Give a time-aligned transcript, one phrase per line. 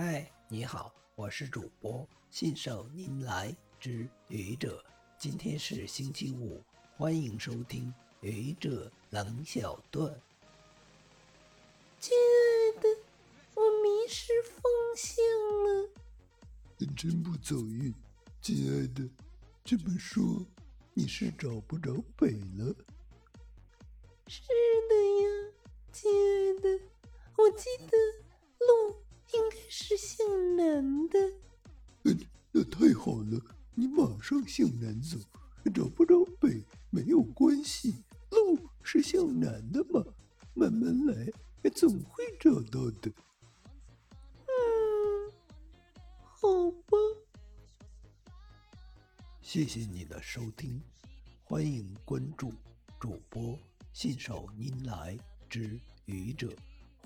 [0.00, 4.80] 嗨，你好，我是主播信手拈来之愚者。
[5.18, 6.62] 今天是星期五，
[6.96, 10.08] 欢迎收听愚者冷小段。
[11.98, 12.88] 亲爱的，
[13.56, 14.62] 我迷失方
[14.96, 15.16] 向
[15.64, 15.90] 了。
[16.96, 17.92] 真不走运，
[18.40, 19.02] 亲爱的，
[19.64, 20.46] 这么说
[20.94, 22.72] 你是找不着北了？
[24.28, 24.42] 是
[24.88, 24.94] 的
[25.24, 25.52] 呀，
[25.90, 26.84] 亲爱的，
[27.36, 27.96] 我记得
[29.68, 30.26] 是向
[30.56, 31.18] 南的。
[32.04, 32.18] 嗯，
[32.52, 33.40] 那太好了，
[33.74, 35.18] 你马上向南走，
[35.74, 37.94] 找不着北没有关系，
[38.30, 40.02] 路是向南的嘛，
[40.54, 41.30] 慢慢来，
[41.70, 43.12] 总会找到的。
[44.46, 45.32] 嗯，
[46.22, 46.96] 好吧。
[49.42, 50.80] 谢谢你的收听，
[51.44, 52.52] 欢迎关注
[52.98, 53.58] 主播
[53.92, 56.50] 信手拈来之愚者，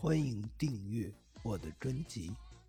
[0.00, 2.32] 欢迎订阅我的专辑。